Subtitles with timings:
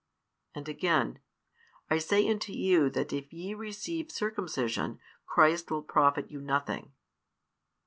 [0.55, 1.19] And again:
[1.91, 6.93] I say unto you that if ye receive circumcision, Christ will profit you nothing.